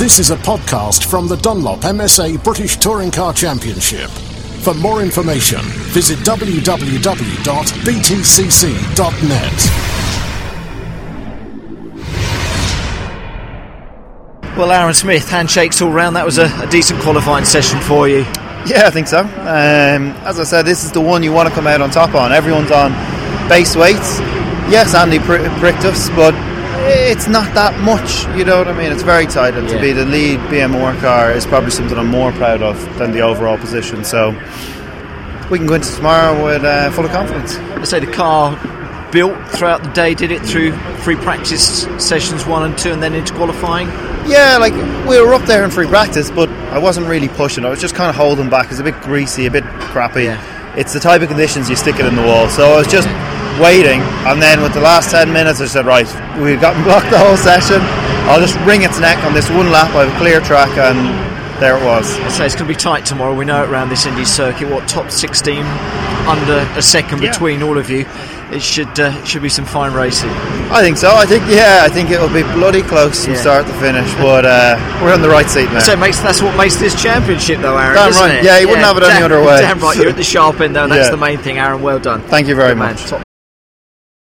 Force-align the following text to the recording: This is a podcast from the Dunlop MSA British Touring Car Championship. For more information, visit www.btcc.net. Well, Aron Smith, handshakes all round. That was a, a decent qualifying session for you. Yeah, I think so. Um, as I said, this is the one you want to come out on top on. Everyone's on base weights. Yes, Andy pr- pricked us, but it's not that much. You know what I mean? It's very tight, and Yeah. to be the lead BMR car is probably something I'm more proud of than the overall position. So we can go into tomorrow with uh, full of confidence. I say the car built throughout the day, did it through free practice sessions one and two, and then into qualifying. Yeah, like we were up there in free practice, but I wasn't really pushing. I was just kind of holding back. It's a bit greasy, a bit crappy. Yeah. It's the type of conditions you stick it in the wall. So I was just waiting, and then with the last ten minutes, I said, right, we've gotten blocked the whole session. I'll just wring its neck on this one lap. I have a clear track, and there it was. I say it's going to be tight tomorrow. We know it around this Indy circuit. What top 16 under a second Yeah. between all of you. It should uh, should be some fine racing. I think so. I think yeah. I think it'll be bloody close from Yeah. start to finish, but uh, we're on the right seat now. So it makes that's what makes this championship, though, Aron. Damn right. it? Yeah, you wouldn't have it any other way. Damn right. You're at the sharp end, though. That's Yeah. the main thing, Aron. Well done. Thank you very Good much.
This 0.00 0.18
is 0.18 0.30
a 0.30 0.36
podcast 0.36 1.04
from 1.04 1.28
the 1.28 1.36
Dunlop 1.36 1.80
MSA 1.80 2.42
British 2.42 2.78
Touring 2.78 3.10
Car 3.10 3.34
Championship. 3.34 4.08
For 4.62 4.72
more 4.72 5.02
information, 5.02 5.60
visit 5.92 6.18
www.btcc.net. 6.20 6.96
Well, 14.56 14.72
Aron 14.72 14.94
Smith, 14.94 15.28
handshakes 15.28 15.82
all 15.82 15.90
round. 15.90 16.16
That 16.16 16.24
was 16.24 16.38
a, 16.38 16.46
a 16.62 16.66
decent 16.70 17.02
qualifying 17.02 17.44
session 17.44 17.78
for 17.80 18.08
you. 18.08 18.20
Yeah, 18.64 18.84
I 18.86 18.90
think 18.90 19.06
so. 19.06 19.20
Um, 19.20 19.28
as 20.24 20.40
I 20.40 20.44
said, 20.44 20.62
this 20.62 20.82
is 20.82 20.92
the 20.92 21.02
one 21.02 21.22
you 21.22 21.32
want 21.32 21.50
to 21.50 21.54
come 21.54 21.66
out 21.66 21.82
on 21.82 21.90
top 21.90 22.14
on. 22.14 22.32
Everyone's 22.32 22.70
on 22.70 22.92
base 23.50 23.76
weights. 23.76 24.18
Yes, 24.70 24.94
Andy 24.94 25.18
pr- 25.18 25.46
pricked 25.58 25.84
us, 25.84 26.08
but 26.16 26.32
it's 26.92 27.28
not 27.28 27.52
that 27.54 27.78
much. 27.80 28.24
You 28.36 28.44
know 28.44 28.58
what 28.58 28.68
I 28.68 28.72
mean? 28.72 28.92
It's 28.92 29.02
very 29.02 29.26
tight, 29.26 29.54
and 29.54 29.68
Yeah. 29.68 29.76
to 29.76 29.80
be 29.80 29.92
the 29.92 30.04
lead 30.04 30.40
BMR 30.50 30.94
car 31.00 31.30
is 31.32 31.46
probably 31.46 31.70
something 31.70 31.98
I'm 31.98 32.06
more 32.08 32.32
proud 32.32 32.62
of 32.62 32.76
than 32.98 33.12
the 33.12 33.20
overall 33.22 33.58
position. 33.58 34.04
So 34.04 34.34
we 35.50 35.58
can 35.58 35.66
go 35.66 35.74
into 35.74 35.94
tomorrow 35.94 36.44
with 36.44 36.64
uh, 36.64 36.90
full 36.90 37.04
of 37.04 37.10
confidence. 37.12 37.56
I 37.58 37.84
say 37.84 38.00
the 38.00 38.06
car 38.12 38.58
built 39.12 39.36
throughout 39.48 39.82
the 39.82 39.90
day, 39.90 40.14
did 40.14 40.30
it 40.30 40.40
through 40.42 40.72
free 40.98 41.16
practice 41.16 41.86
sessions 41.98 42.46
one 42.46 42.62
and 42.62 42.76
two, 42.78 42.92
and 42.92 43.02
then 43.02 43.14
into 43.14 43.34
qualifying. 43.34 43.88
Yeah, 44.28 44.58
like 44.60 44.74
we 45.08 45.20
were 45.20 45.34
up 45.34 45.42
there 45.46 45.64
in 45.64 45.70
free 45.70 45.86
practice, 45.86 46.30
but 46.30 46.48
I 46.70 46.78
wasn't 46.78 47.08
really 47.08 47.28
pushing. 47.28 47.64
I 47.64 47.68
was 47.70 47.80
just 47.80 47.94
kind 47.94 48.08
of 48.10 48.16
holding 48.16 48.48
back. 48.48 48.70
It's 48.70 48.80
a 48.80 48.84
bit 48.84 49.00
greasy, 49.02 49.46
a 49.46 49.50
bit 49.50 49.64
crappy. 49.64 50.24
Yeah. 50.24 50.76
It's 50.76 50.92
the 50.92 51.00
type 51.00 51.22
of 51.22 51.28
conditions 51.28 51.68
you 51.68 51.74
stick 51.74 51.98
it 51.98 52.06
in 52.06 52.14
the 52.14 52.22
wall. 52.22 52.48
So 52.48 52.72
I 52.74 52.76
was 52.76 52.86
just 52.86 53.08
waiting, 53.60 54.00
and 54.26 54.40
then 54.40 54.62
with 54.62 54.74
the 54.74 54.80
last 54.80 55.10
ten 55.10 55.32
minutes, 55.32 55.60
I 55.60 55.66
said, 55.66 55.86
right, 55.86 56.06
we've 56.40 56.60
gotten 56.60 56.82
blocked 56.88 57.10
the 57.10 57.18
whole 57.18 57.36
session. 57.36 57.80
I'll 58.28 58.40
just 58.40 58.58
wring 58.66 58.82
its 58.82 58.98
neck 59.00 59.22
on 59.24 59.34
this 59.34 59.48
one 59.50 59.70
lap. 59.70 59.94
I 59.94 60.04
have 60.04 60.14
a 60.14 60.18
clear 60.18 60.40
track, 60.40 60.70
and 60.78 60.98
there 61.60 61.76
it 61.76 61.84
was. 61.84 62.18
I 62.20 62.28
say 62.28 62.46
it's 62.46 62.54
going 62.54 62.66
to 62.68 62.74
be 62.74 62.78
tight 62.78 63.04
tomorrow. 63.04 63.34
We 63.34 63.44
know 63.44 63.62
it 63.64 63.68
around 63.70 63.88
this 63.90 64.06
Indy 64.06 64.24
circuit. 64.24 64.68
What 64.70 64.88
top 64.88 65.10
16 65.10 65.58
under 66.26 66.58
a 66.76 66.82
second 66.82 67.22
Yeah. 67.22 67.30
between 67.32 67.62
all 67.62 67.76
of 67.78 67.90
you. 67.90 68.06
It 68.52 68.62
should 68.62 68.98
uh, 68.98 69.12
should 69.24 69.42
be 69.42 69.48
some 69.48 69.64
fine 69.64 69.92
racing. 69.94 70.28
I 70.72 70.80
think 70.82 70.96
so. 70.96 71.14
I 71.14 71.24
think 71.24 71.44
yeah. 71.48 71.82
I 71.82 71.88
think 71.88 72.10
it'll 72.10 72.28
be 72.32 72.42
bloody 72.42 72.82
close 72.82 73.24
from 73.24 73.34
Yeah. 73.34 73.40
start 73.40 73.66
to 73.66 73.72
finish, 73.74 74.12
but 74.14 74.44
uh, 74.44 74.76
we're 75.02 75.14
on 75.14 75.22
the 75.22 75.28
right 75.28 75.48
seat 75.48 75.70
now. 75.70 75.78
So 75.78 75.92
it 75.92 76.00
makes 76.00 76.18
that's 76.18 76.42
what 76.42 76.56
makes 76.56 76.74
this 76.76 77.00
championship, 77.00 77.60
though, 77.60 77.78
Aron. 77.78 77.94
Damn 77.94 78.12
right. 78.14 78.34
it? 78.34 78.44
Yeah, 78.44 78.58
you 78.58 78.66
wouldn't 78.66 78.84
have 78.84 78.96
it 78.96 79.04
any 79.04 79.22
other 79.22 79.40
way. 79.40 79.60
Damn 79.60 79.78
right. 79.78 79.96
You're 79.96 80.08
at 80.10 80.16
the 80.16 80.24
sharp 80.24 80.60
end, 80.60 80.74
though. 80.74 80.88
That's 80.88 81.06
Yeah. 81.06 81.10
the 81.12 81.16
main 81.16 81.38
thing, 81.38 81.58
Aron. 81.58 81.80
Well 81.80 82.00
done. 82.00 82.22
Thank 82.22 82.48
you 82.48 82.56
very 82.56 82.70
Good 82.74 82.78
much. 82.78 83.20